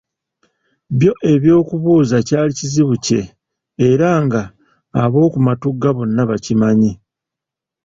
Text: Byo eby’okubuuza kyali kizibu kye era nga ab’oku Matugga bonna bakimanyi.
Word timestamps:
Byo 0.97 1.11
eby’okubuuza 1.33 2.17
kyali 2.27 2.51
kizibu 2.59 2.95
kye 3.05 3.21
era 3.89 4.09
nga 4.25 4.41
ab’oku 5.03 5.37
Matugga 5.45 5.89
bonna 5.95 6.21
bakimanyi. 6.29 6.91